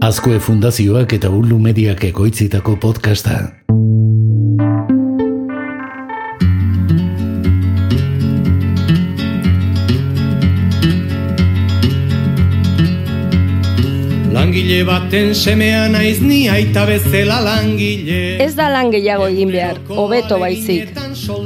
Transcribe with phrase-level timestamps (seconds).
[0.00, 3.34] Azkue Fundazioak eta Ulu Mediak ekoitzitako podcasta.
[14.32, 20.40] Langile baten semea naiz ni aita bezala langile Ez da lan gehiago egin behar, hobeto
[20.40, 20.99] baizik.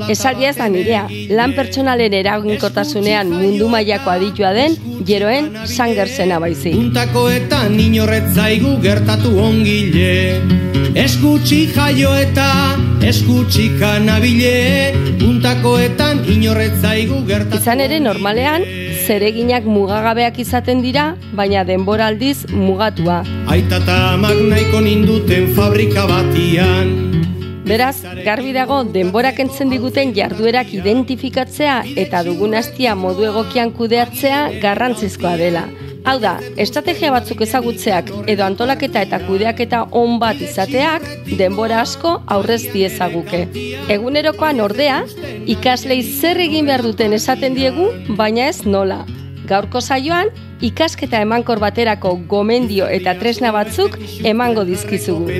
[0.08, 1.04] Esaldia ez da nirea,
[1.34, 6.76] lan pertsonalen eraginkotasunean mundu mailako aditua den, jeroen sangersena baizik.
[6.76, 10.40] Puntakoetan inorretzaigu gertatu ongile.
[10.94, 12.48] Eskutsi jaio eta
[13.04, 14.94] eskutsi kanabile.
[15.18, 18.64] Puntakoetan inorretzaigu gertatu Izan ere normalean,
[19.04, 23.22] zereginak mugagabeak izaten dira, baina denbora aldiz mugatua.
[23.50, 27.03] Aita eta amak nahiko ninduten fabrika batian
[27.64, 35.32] Beraz, garbi dago denbora kentzen diguten jarduerak identifikatzea eta dugun hastia modu egokian kudeatzea garrantzizkoa
[35.40, 35.64] dela.
[36.04, 41.06] Hau da, estrategia batzuk ezagutzeak edo antolaketa eta kudeaketa on bat izateak
[41.38, 43.46] denbora asko aurrez diezaguke.
[43.96, 45.00] Egunerokoan ordea,
[45.56, 47.88] ikaslei zer egin behar duten esaten diegu,
[48.20, 49.06] baina ez nola.
[49.48, 50.28] Gaurko saioan,
[50.60, 53.96] ikasketa emankor baterako gomendio eta tresna batzuk
[54.34, 55.32] emango dizkizugu.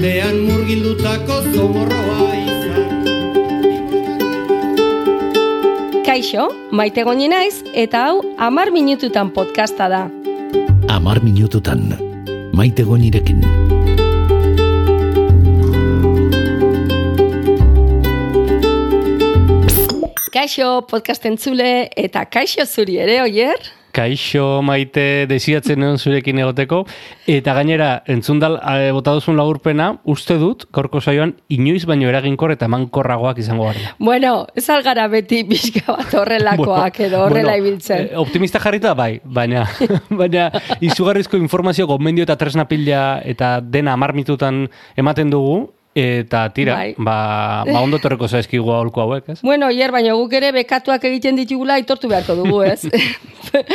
[0.00, 2.86] Tartean murgildutako zomorroa izan
[6.06, 10.00] Kaixo, maite goni naiz eta hau amar minututan podcasta da.
[10.88, 11.82] Amar minututan.
[12.56, 13.44] Maite gonirekin.
[20.32, 23.60] Kaixo, podcast entzule eta kaixo zuri ere, oier?
[23.94, 26.84] Kaixo maite desiatzen egon zurekin egoteko,
[27.30, 32.68] eta gainera, entzundal e, bota duzun lagurpena, uste dut, gaurko saioan, inoiz baino eraginkor eta
[32.70, 33.94] mankorragoak izango gara.
[33.98, 38.06] Bueno, ez algara beti pixka bat horrelakoak edo horrela ibiltzen.
[38.12, 39.66] eh, optimista jarrita bai, baina,
[40.22, 40.48] baina
[40.80, 46.94] izugarrizko informazio gomendio eta tresna pila eta dena amar mitutan ematen dugu, eta tira, Bai.
[46.96, 49.40] ba, ba ondo torreko zaizkigu aholko hauek, ez?
[49.42, 52.86] Bueno, oier, baina guk ere bekatuak egiten ditugula aitortu beharko dugu, ez?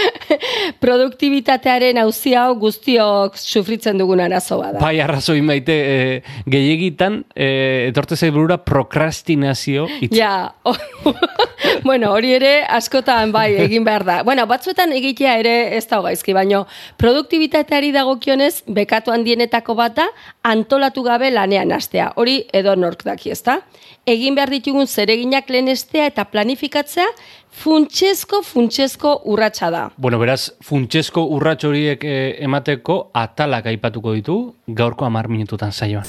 [0.84, 4.80] Produktibitatearen auzi hau guztiok sufritzen dugun arazo bada.
[4.80, 7.50] Bai, arrazoi maite, e, gehiagitan, e,
[7.90, 10.14] etorte zait burura prokrastinazio hitz.
[10.16, 10.56] Ja,
[11.88, 14.22] bueno, hori ere askotan bai egin behar da.
[14.24, 16.64] Bueno, batzuetan egitea ere ez da gaizki, baino
[17.02, 20.08] produktibitateari dagokionez bekatu handienetako bat da
[20.48, 22.14] antolatu gabe lanean hastea.
[22.16, 23.62] Hori edo nork daki, ezta?
[24.06, 27.06] Egin behar ditugun zereginak lehenestea eta planifikatzea
[27.52, 29.92] funtsezko funtsezko urratsa da.
[29.98, 36.06] Bueno, beraz, funtsesko urrats horiek eh, emateko atalak aipatuko ditu gaurko amar minututan saioan.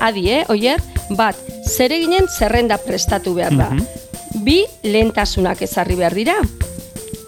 [0.00, 0.80] Adi, eh, oier?
[1.10, 3.70] Bat, zereginen zerrenda prestatu behar da.
[4.44, 6.36] Bi, lehentasunak ezarri behar dira.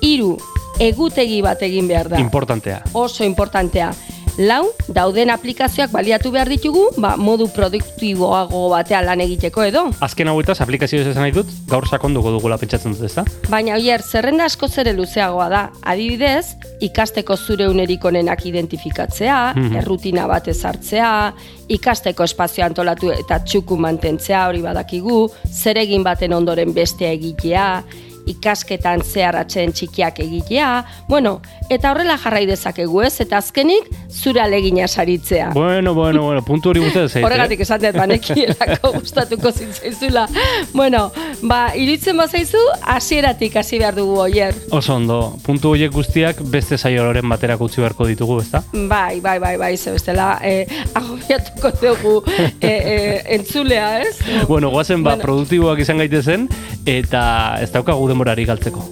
[0.04, 0.36] Hiru,
[0.78, 2.20] egutegi bat egin behar da.
[2.20, 2.82] Importantea.
[2.92, 3.90] Oso importantea.
[4.40, 9.82] Lau, dauden aplikazioak baliatu behar ditugu, ba, modu produktiboago batean lan egiteko edo.
[10.00, 13.26] Azken hauetaz, aplikazioz esan nahi dut, gaur sakonduko dugula pentsatzen dut, ezta?
[13.52, 15.62] Baina oier, zerrenda asko zere luzeagoa da.
[15.84, 19.76] Adibidez, ikasteko zure unerik onenak identifikatzea, Mhm.
[19.82, 21.34] errutina bat ezartzea,
[21.68, 27.82] ikasteko espazio antolatu eta txuku mantentzea hori badakigu, zeregin baten ondoren bestea egitea,
[28.30, 30.68] ikasketan zeharatzen txikiak egitea,
[31.08, 31.38] bueno,
[31.70, 35.50] eta horrela jarrai dezakegu ez, eta azkenik zure alegina saritzea.
[35.54, 37.24] Bueno, bueno, bueno, puntu hori gustatzen zait.
[37.26, 40.26] Horregatik esan dut banekielako gustatuko zitzaizula.
[40.74, 41.10] Bueno,
[41.42, 42.60] ba, iritzen bazaizu,
[42.94, 44.54] hasieratik hasi behar dugu oier.
[44.74, 48.62] Oso ondo, puntu horiek guztiak beste saioloren baterako utzi beharko ditugu, ezta?
[48.72, 52.16] Bai, bai, bai, bai, ze bestela, eh, agobiatuko dugu
[52.60, 54.16] eh, eh, entzulea, ez?
[54.48, 55.22] Bueno, goazen ba, Bueno.
[55.24, 56.48] produktiboak izan gaitezen,
[56.86, 57.22] eta
[57.62, 58.84] ez daukagu denborari galtzeko.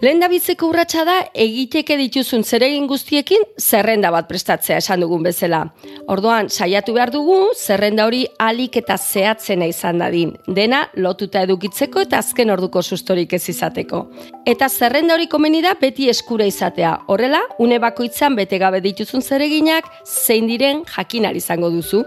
[0.00, 5.72] Lehen da urratsa da egiteke dituzun zeregin guztiekin zerrenda bat prestatzea esan dugun bezala.
[6.06, 10.36] Orduan, saiatu behar dugu zerrenda hori alik eta zehatzena izan dadin.
[10.46, 14.04] Dena lotuta edukitzeko eta azken orduko sustorik ez izateko.
[14.46, 16.92] Eta zerrenda hori komeni da beti eskura izatea.
[17.08, 22.04] Horrela, une bakoitzan bete gabe dituzun zereginak zein diren jakinari izango duzu.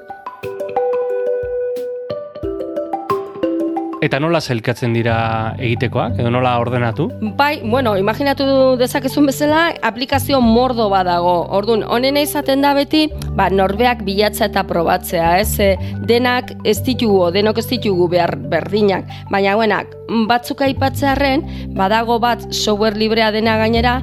[4.00, 5.16] Eta nola sailkatzen dira
[5.60, 7.10] egitekoak, edo nola ordenatu?
[7.36, 8.46] Bai, bueno, imaginatu
[8.80, 11.34] dezakezun bezala, aplikazio mordo badago.
[11.57, 15.60] Orduan, honena izaten da beti, ba, norbeak bilatza eta probatzea, ez?
[15.60, 15.74] E,
[16.07, 19.10] denak ez ditugu, denok ez ditugu behar berdinak.
[19.34, 19.92] Baina, buenak,
[20.31, 21.44] batzuk aipatzearren,
[21.75, 24.00] badago bat software librea dena gainera,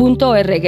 [0.00, 0.66] tasks.org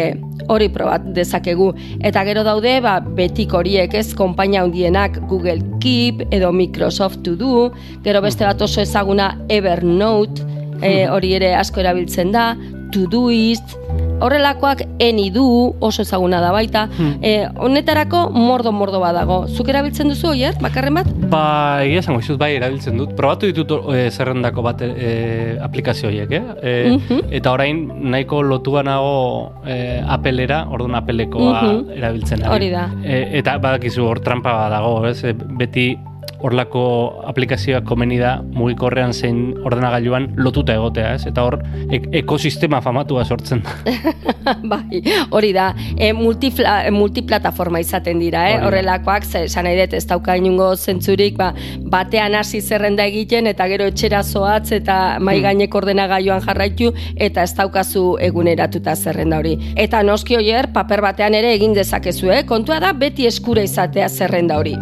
[0.49, 1.73] hori probat dezakegu.
[2.05, 7.71] Eta gero daude, ba, betik horiek ez, konpainia handienak Google Keep edo Microsoft To Do,
[8.05, 10.45] gero beste bat oso ezaguna Evernote,
[10.83, 12.53] e, hori ere asko erabiltzen da,
[12.93, 13.77] Todoist,
[14.23, 15.45] horrelakoak eni du,
[15.81, 16.89] oso ezaguna da baita,
[17.21, 19.47] e, honetarako mordo-mordo badago.
[19.49, 21.11] Zuk erabiltzen duzu, oier, bakarren bat?
[21.33, 23.15] Ba, egia esango izut, bai, erabiltzen dut.
[23.19, 26.43] Probatu ditut e, zerrendako bat e, aplikazio horiek, eh?
[26.63, 27.21] E, Mhm.
[27.33, 27.79] Eta orain,
[28.13, 31.91] nahiko lotua nago e, apelera, orduan apelekoa Mhm.
[31.99, 32.43] erabiltzen.
[32.45, 32.53] ari.
[32.55, 32.89] Hori da.
[33.05, 35.23] E, eta badakizu hor trampa bat dago, ez?
[35.59, 35.97] Beti
[36.43, 36.83] horlako
[37.31, 41.27] aplikazioak komeni da mugikorrean zein ordenagailuan lotuta egotea, ez?
[41.31, 41.59] Eta hor
[41.93, 43.77] ek ekosistema famatua sortzen da.
[44.73, 48.59] bai, hori da, e, multifla, multiplataforma izaten dira, eh?
[48.67, 51.53] Horrelakoak, ze, esan nahi dut, ez dauka inungo zentzurik, ba,
[51.93, 55.49] batean hasi zerrenda egiten, eta gero etxera zoatz, eta mai Hmm.
[55.49, 59.59] gainek ordenagailuan jarraitu, eta ez daukazu eguneratuta zerrenda hori.
[59.77, 62.43] Eta noski oier, paper batean ere egin dezakezu, eh?
[62.47, 64.77] kontua da beti eskura izatea zerrenda hori.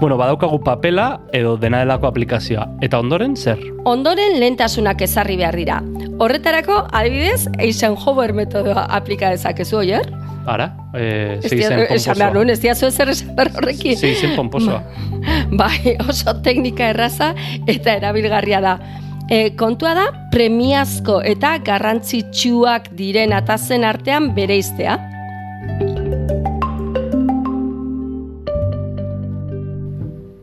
[0.00, 2.68] Bueno, badaukagu papela edo dena delako aplikazioa.
[2.86, 3.58] Eta ondoren, zer?
[3.84, 5.80] Ondoren lehentasunak ezarri behar dira.
[6.22, 10.06] Horretarako, adibidez, Eisenhower metodoa aplika dezakezu, oier?
[10.48, 12.30] Ara, e, Ez zeizen dia- Esan behar pomposoa.
[12.34, 13.96] nuen, ez diazu ezer esan behar horrekin.
[13.98, 14.82] Zeizen pomposoa.
[15.60, 17.34] Bai, oso teknika erraza
[17.66, 18.78] eta erabilgarria da.
[19.28, 24.96] E, kontua da, premiazko eta garrantzitsuak diren atazen artean bereiztea.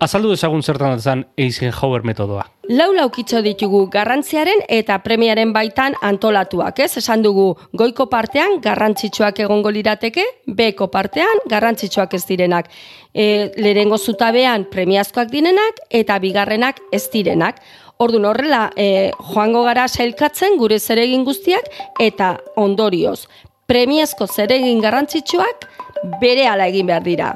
[0.04, 2.44] Azaldu dezagun zertan zen Eisenhower metodoa.
[2.68, 6.98] Lau laukitxo ditugu garrantziaren eta premiaren baitan antolatuak, ez?
[7.00, 10.26] Esan dugu goiko partean garrantzitsuak egongo lirateke,
[10.60, 12.68] beko partean garrantzitsuak ez direnak.
[13.14, 17.64] E, lehenengo zutabean premiazkoak direnak eta bigarrenak ez direnak.
[17.98, 21.72] Ordun horrela, e, joango gara sailkatzen gure zeregin guztiak
[22.04, 23.30] eta ondorioz.
[23.66, 25.70] Premiazko zeregin garrantzitsuak
[26.20, 27.36] bere ala egin behar dira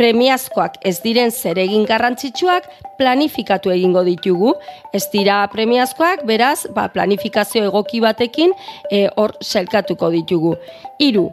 [0.00, 2.68] premiazkoak ez diren zeregin garrantzitsuak
[3.00, 4.54] planifikatu egingo ditugu.
[4.96, 8.54] Ez dira premiazkoak, beraz, ba, planifikazio egoki batekin
[8.88, 10.54] e, hor selkatuko ditugu.
[11.00, 11.28] Hiru,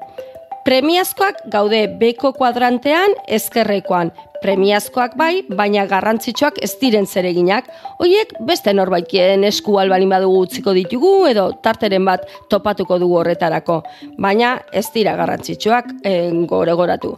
[0.68, 4.10] premiazkoak gaude beko kuadrantean ezkerrekoan.
[4.42, 7.70] Premiazkoak bai, baina garrantzitsuak ez diren zereginak.
[8.04, 13.80] Hoiek beste norbaitien esku albalin badugu utziko ditugu edo tarteren bat topatuko dugu horretarako.
[14.22, 16.14] Baina ez dira garrantzitsuak e,
[16.52, 17.14] gore goratu.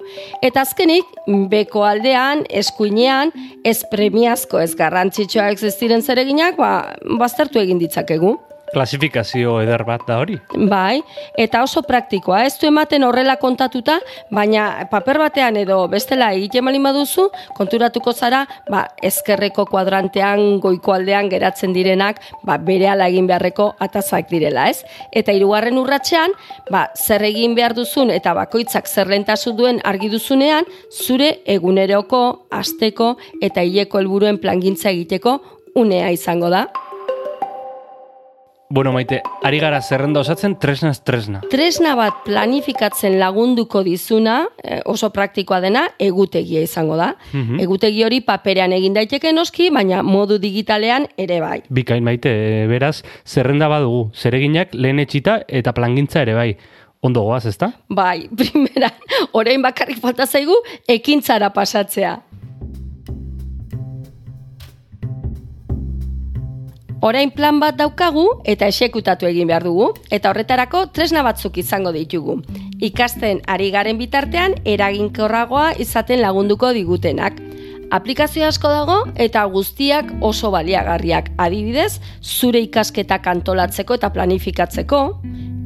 [0.45, 1.09] Eta azkenik,
[1.51, 3.33] beko aldean, eskuinean,
[3.65, 8.37] ez premiazko ez garrantzitsuak ez diren zereginak, ba, baztertu egin ditzakegu.
[8.73, 10.37] Klasifikazio eder bat da hori.
[10.69, 11.01] Bai,
[11.37, 13.99] eta oso praktikoa, ez du ematen horrela kontatuta,
[14.31, 21.29] baina paper batean edo bestela egiten balin baduzu, konturatuko zara, ba, ezkerreko kuadrantean, goiko aldean
[21.31, 24.83] geratzen direnak, ba, bere egin beharreko atazak direla, ez?
[25.11, 26.35] Eta hirugarren urratsean,
[26.71, 33.15] ba, zer egin behar duzun eta bakoitzak zer lehentasun duen argi duzunean, zure eguneroko, asteko
[33.41, 35.39] eta hileko helburuen plangintza egiteko
[35.75, 36.67] unea izango da.
[38.71, 41.39] Bueno, maite, ari gara zerrenda osatzen tresnaz tresna.
[41.49, 47.15] Tresna bat planifikatzen lagunduko dizuna, eh, oso praktikoa dena, egutegia izango da.
[47.33, 47.59] Mhm.
[47.65, 51.63] Egutegi hori paperean egin daiteke noski, baina modu digitalean ere bai.
[51.67, 56.57] Bikain maite, e, beraz, zerrenda badugu, zereginak lehen etxita eta plangintza ere bai.
[57.01, 57.73] Ondo goaz, ezta?
[57.89, 58.93] Bai, primera,
[59.31, 60.53] orain bakarrik falta zaigu,
[60.87, 62.19] ekintzara pasatzea.
[66.99, 72.41] Orain plan bat daukagu eta esekutatu egin behar dugu, eta horretarako tresna batzuk izango ditugu.
[72.83, 77.39] Ikasten ari garen bitartean eraginkorragoa izaten lagunduko digutenak.
[77.95, 81.31] Aplikazio asko dago eta guztiak oso baliagarriak.
[81.39, 84.99] Adibidez, zure ikasketak antolatzeko eta planifikatzeko,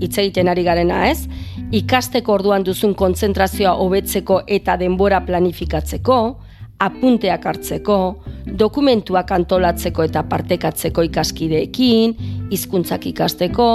[0.05, 1.25] hitz egiten ari garena ez,
[1.73, 6.19] ikasteko orduan duzun kontzentrazioa hobetzeko eta denbora planifikatzeko,
[6.77, 7.99] apunteak hartzeko,
[8.45, 12.15] dokumentuak antolatzeko eta partekatzeko ikaskideekin,
[12.51, 13.67] hizkuntzak ikasteko,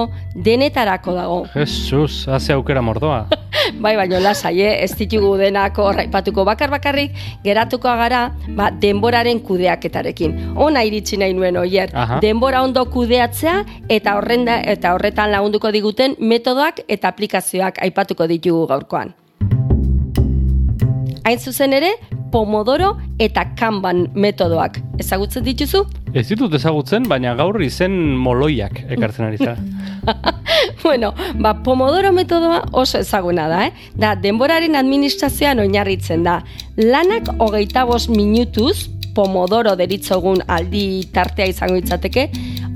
[0.44, 1.38] denetarako dago.
[1.54, 3.26] Jesus, haze aukera mordoa.
[3.82, 4.72] Bai, baino lasai, eh?
[4.84, 8.22] ez ditugu denako raipatuko bakar bakarrik, geratuko gara
[8.56, 10.37] ba, denboraren kudeaketarekin.
[10.56, 11.92] Ona iritsi nahi nuen oier.
[11.92, 12.20] Aha.
[12.25, 19.14] Denbora ondo kudeatzea eta horrenda eta horretan lagunduko diguten metodoak eta aplikazioak aipatuko ditugu gaurkoan.
[21.28, 21.92] Hain zuzen ere,
[22.32, 24.78] Pomodoro eta Kanban metodoak.
[25.00, 25.85] Ezagutzen dituzu?
[26.14, 29.56] Ez ditut ezagutzen, baina gaur izen moloiak ekartzen ari zara.
[30.85, 33.73] bueno, ba, Pomodoro metodoa oso ezaguna da, eh?
[33.97, 36.40] Da, denboraren administrazioan oinarritzen da.
[36.76, 42.28] Lanak hogeita bost minutuz, Pomodoro deritzogun aldi tartea izango itzateke,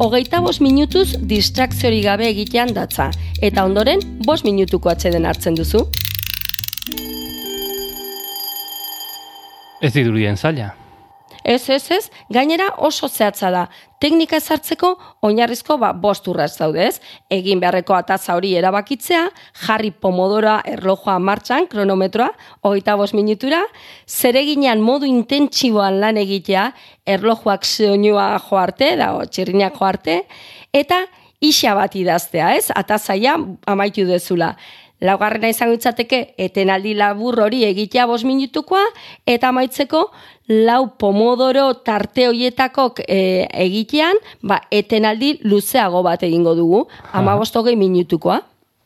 [0.02, 3.12] hogeita bost minutuz distrakziori gabe egitean datza.
[3.40, 5.86] Eta ondoren, bost minutuko atxeden hartzen duzu.
[9.82, 10.70] Ez diturien zaila.
[11.42, 13.64] Ez, ez, ez, gainera oso zehatza da.
[14.02, 14.92] Teknika ezartzeko
[15.26, 17.00] oinarrizko ba, bost urraz daude ez.
[17.34, 19.24] Egin beharreko ataza hori erabakitzea,
[19.64, 22.30] jarri pomodora erlojoa martxan, kronometroa,
[22.62, 23.64] hogeita bost minutura,
[24.06, 26.68] zereginean modu intentsiboan lan egitea,
[27.16, 30.20] erlojuak soinua joarte, da, txirrinak joarte,
[30.70, 31.02] eta
[31.42, 32.70] isa bat idaztea, ez?
[32.70, 33.34] Atazaia
[33.66, 34.54] amaitu dezula.
[35.02, 38.84] Laugarrena izango itzateke etenaldi labur hori egitea bos minutukoa
[39.26, 40.04] eta amaitzeko
[40.48, 48.42] lau pomodoro tarte hoietako e, egitean ba, etenaldi luzeago bat egingo dugu, ama hogei minutukoa.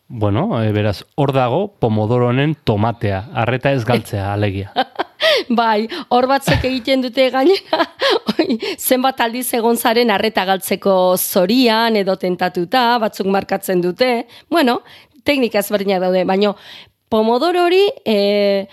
[0.08, 4.70] Bueno, e, beraz, hor dago pomodoronen tomatea, arreta ez galtzea, alegia.
[5.49, 7.88] bai, hor batzuk egiten dute gainera,
[8.78, 14.28] zenbat aldiz egon zaren arreta galtzeko zorian edo tentatuta, batzuk markatzen dute.
[14.49, 14.80] Bueno,
[15.26, 16.54] teknika ezberdinak daude, baina
[17.09, 18.66] Pomodoro hori e,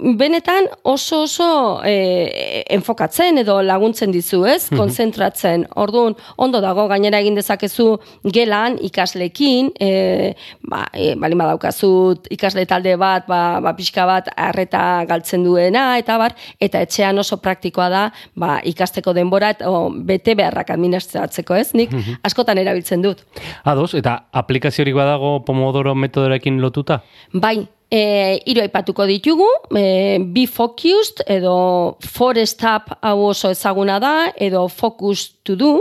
[0.00, 4.70] benetan oso oso e, enfokatzen edo laguntzen dizu, ez?
[4.70, 5.66] Mm Konzentratzen.
[5.76, 7.98] Orduan, ondo dago gainera egin dezakezu
[8.32, 10.32] gelan ikaslekin, e,
[10.64, 11.90] ba, e, bali badaukazu
[12.32, 17.36] ikasle talde bat, ba, ba pixka bat arreta galtzen duena eta bar, eta etxean oso
[17.42, 18.04] praktikoa da,
[18.34, 19.68] ba, ikasteko denbora eta
[20.06, 21.74] bete beharrak administratzeko, ez?
[21.76, 21.92] Nik
[22.24, 23.26] askotan erabiltzen dut.
[23.68, 27.02] Ados, eta aplikaziorik badago Pomodoro metodorekin lotuta?
[27.32, 27.58] Bai,
[27.90, 34.68] E, iru aipatuko ditugu, e, Be Focused edo Forest Up hau oso ezaguna da, edo
[34.68, 35.72] Focus to Do,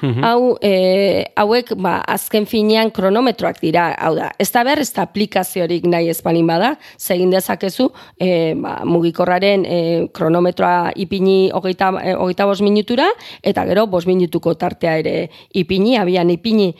[0.00, 0.24] mhm.
[0.24, 5.04] hau, e, hauek ba, azken finean kronometroak dira, hau da, ez da behar, ez da
[5.04, 9.80] aplikaziorik nahi ez balin bada, zegin dezakezu, e, ba, mugikorraren e,
[10.16, 13.12] kronometroa ipini hogeita, e, hogeita bos minutura,
[13.42, 15.18] eta gero bos minutuko tartea ere
[15.52, 16.72] ipini, abian ipini.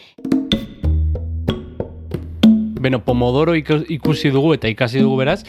[2.81, 5.43] Beno, Pomodoro ikusi dugu eta ikasi dugu beraz,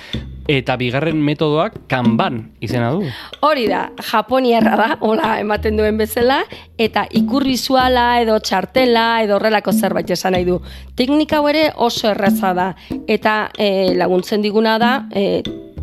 [0.52, 3.06] eta bigarren metodoak kanban izena du.
[3.48, 6.42] Hori da, japoniarra da, hola ematen duen bezala,
[6.76, 10.60] eta ikurrizuala edo txartela edo horrelako zerbait esan nahi du.
[11.00, 12.68] Teknika ere oso erraza da,
[13.08, 15.42] eta e, laguntzen diguna da, e,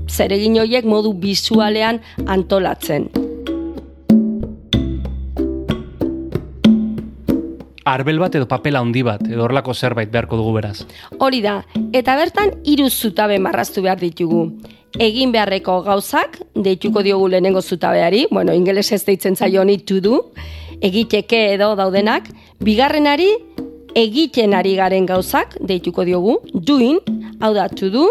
[0.09, 3.09] zeregin horiek modu bizualean antolatzen.
[7.93, 10.83] Arbel bat edo papela handi bat, edo horlako zerbait beharko dugu beraz.
[11.19, 14.49] Hori da, eta bertan hiru zutabe marraztu behar ditugu.
[14.99, 20.23] Egin beharreko gauzak, deituko diogu lehenengo zutabeari, bueno, ingeles ez deitzen zaio honi to do,
[20.81, 22.31] egiteke edo daudenak,
[22.65, 23.29] bigarrenari,
[23.99, 26.99] egiten ari garen gauzak, deituko diogu, doing,
[27.41, 28.07] hau da to do,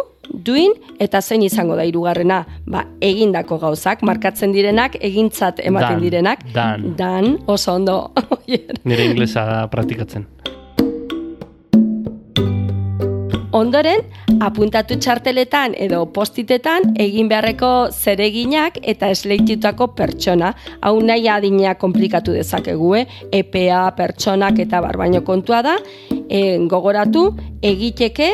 [0.48, 0.74] duin
[1.04, 6.94] eta zein izango da hirugarrena ba egindako gauzak markatzen direnak egintzat ematen direnak dan.
[6.98, 8.00] dan oso ondo
[8.88, 10.28] nire inglesa da praktikatzen
[13.58, 14.04] Ondoren,
[14.44, 20.52] apuntatu txarteletan edo postitetan egin beharreko zereginak eta esleitutako pertsona.
[20.86, 23.06] Hau nahi adina komplikatu dezakegu, eh?
[23.40, 25.78] EPA, pertsonak eta barbaino kontua da.
[26.30, 27.32] E, gogoratu,
[27.66, 28.30] egiteke,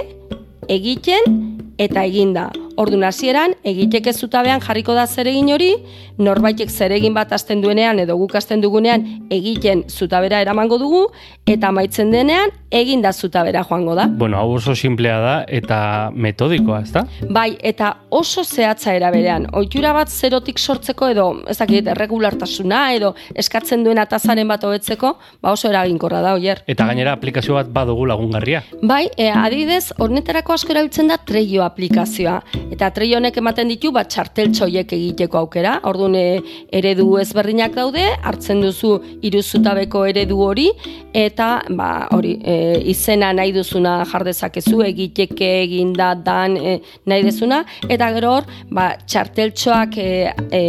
[0.68, 2.52] egiten eta eginda.
[2.78, 5.70] Ordu hasieran egiteke zutabean jarriko da zeregin hori,
[6.18, 9.04] norbaitek zeregin bat hasten duenean edo guk hasten dugunean
[9.34, 11.04] egiten zutabera eramango dugu
[11.46, 14.08] eta amaitzen denean egin da zutabera joango da.
[14.08, 17.06] Bueno, hau oso simplea da eta metodikoa, ezta?
[17.30, 19.46] Bai, eta oso zehatza era berean.
[19.54, 25.54] Ohitura bat zerotik sortzeko edo, ez dakit, erregulartasuna edo eskatzen duen atazaren bat hobetzeko, ba
[25.54, 26.64] oso eraginkorra da oier.
[26.68, 28.64] Eta gainera aplikazio bat badugu lagungarria.
[28.82, 32.42] Bai, e, adibidez, hornetarako asko erabiltzen da Treio aplikazioa
[32.74, 35.78] eta treio honek ematen ditu bat txarteltxoiek egiteko aukera.
[35.90, 36.26] Orduan e,
[36.74, 40.70] eredu ezberdinak daude, hartzen duzu hiru zutabeko eredu hori
[41.14, 42.56] eta ba hori e,
[42.94, 48.88] izena nahi duzuna jar dezakezu egiteke eginda dan e, nahi dezuna eta gero hor ba
[49.06, 50.10] txarteltxoak e,
[50.50, 50.64] e,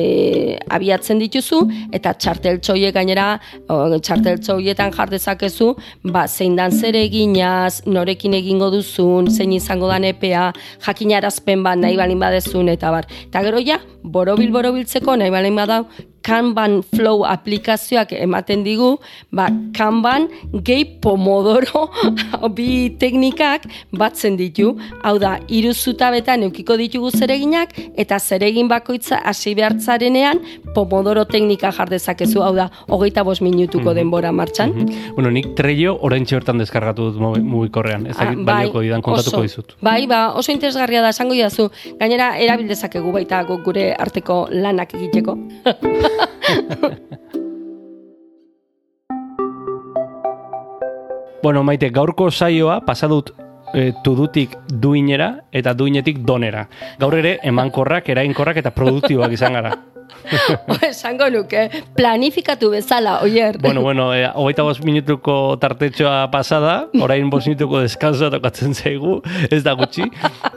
[0.76, 1.62] abiatzen dituzu
[1.96, 3.28] eta txarteltxoiek gainera
[3.68, 5.72] txarteltxo hoietan jar dezakezu
[6.04, 10.50] ba zein dan zer eginaz, norekin egingo duzun, zein izango dan epea,
[10.84, 13.08] jakinarazpen bat nahi balin badezun eta bar.
[13.28, 15.84] Eta gero ja, borobil borobiltzeko nahi balin badau,
[16.24, 18.96] Kanban Flow aplikazioak ematen digu,
[19.28, 20.28] ba, Kanban
[20.64, 21.90] gehi pomodoro
[22.56, 24.72] bi teknikak batzen ditu.
[25.04, 30.40] Hau da, iru zutabetan eukiko ditugu zereginak, eta zeregin bakoitza hasi behartzarenean
[30.74, 32.40] pomodoro teknika jardezakezu.
[32.40, 33.98] Hau da, hogeita bos minutuko mhm.
[34.00, 34.72] denbora martxan.
[34.72, 35.14] Mm -hmm.
[35.14, 38.06] Bueno, nik treio orain hortan deskargatu dut mugikorrean.
[38.06, 39.76] Ez dakit ah, bai, balioko idan kontatuko dizut.
[39.82, 41.70] Bai, ba, oso interesgarria da, esango jazu.
[42.00, 45.36] Gainera, erabildezakegu baita gure arteko lanak egiteko.
[51.42, 53.30] bueno, maite, gaurko saioa pasadut
[53.74, 56.68] e, tudutik duinera eta duinetik donera.
[57.00, 59.72] Gaur ere, emankorrak, erainkorrak eta produktiboak izan gara.
[60.90, 63.58] Esango nuke, planifikatu bezala, oier.
[63.58, 69.62] Bueno, bueno, e, hogeita bost minutuko tartetxoa pasada, orain bost minutuko deskansa tokatzen zaigu, ez
[69.64, 70.08] da gutxi.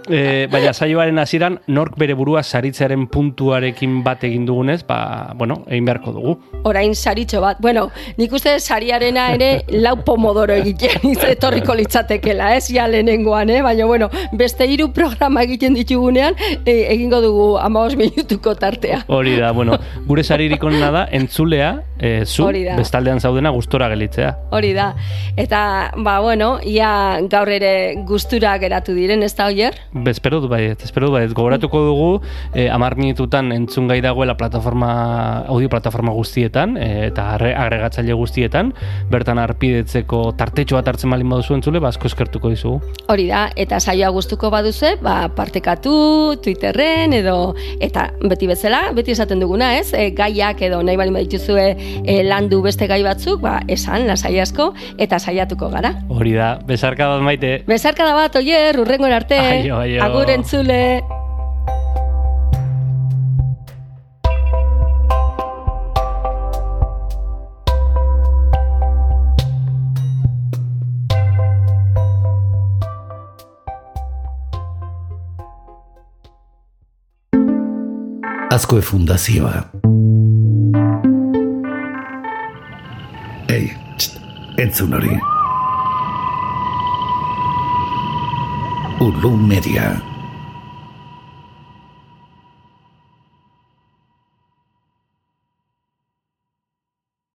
[0.07, 5.87] E, baina saioaren hasieran nork bere burua saritzearen puntuarekin bat egin dugunez, ba, bueno, egin
[5.87, 6.37] beharko dugu.
[6.67, 7.61] Orain saritxo bat.
[7.63, 7.87] Bueno,
[8.17, 12.67] nik uste sariarena ere lau pomodoro egiten etorriko litzatekela, ez?
[12.73, 13.61] Ja lehenengoan, eh?
[13.65, 19.03] Baina, bueno, beste hiru programa egiten ditugunean, e, egingo dugu amabos minutuko tartea.
[19.07, 19.77] Hori da, bueno,
[20.07, 24.33] gure saririk onena da, entzulea, e, zu, bestaldean zaudena gustora gelitzea.
[24.55, 24.91] Hori da.
[25.37, 27.71] Eta, ba, bueno, ia gaur ere
[28.07, 29.77] gustura geratu diren, ez da, oier?
[29.91, 31.33] Bezpero du baiet, espero du baiet.
[31.37, 32.09] Gogoratuko dugu,
[32.53, 38.73] e, amar minututan entzun gai dagoela plataforma, audio plataforma guztietan, e, eta agregatzaile guztietan,
[39.11, 42.79] bertan arpidetzeko tartetxo bat hartzen malin baduzu entzule, ba, asko eskertuko dizugu.
[43.11, 49.26] Hori da, eta saioa gustuko baduze, ba, partekatu, Twitterren, edo, eta beti bezala, beti esaten
[49.35, 49.91] duguna, ez?
[49.93, 51.67] E, gaiak edo nahi balin badituzue
[52.03, 55.93] e, landu beste gai batzuk, ba, esan, lasai asko, eta saiatuko gara.
[56.09, 57.61] Hori da, bezarka bat maite.
[57.67, 59.39] Bezarka da bat, oier, urrengo arte.
[60.01, 60.83] Agur entzule.
[78.57, 79.69] Azkoe Fundazioa.
[83.47, 84.17] Ei, txt,
[84.57, 85.19] entzun hori.
[88.99, 89.91] Ulu Media.